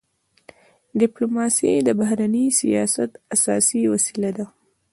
ډيپلوماسي 0.99 1.71
د 1.87 1.89
بهرني 1.99 2.45
سیاست 2.59 3.11
اساسي 3.35 3.81
وسیله 3.93 4.29
ده. 4.37 4.45